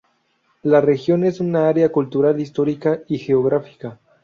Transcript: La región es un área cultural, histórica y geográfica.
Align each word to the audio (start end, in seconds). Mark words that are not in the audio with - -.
La 0.63 0.81
región 0.81 1.23
es 1.25 1.39
un 1.39 1.55
área 1.55 1.91
cultural, 1.91 2.39
histórica 2.41 3.01
y 3.07 3.19
geográfica. 3.19 3.99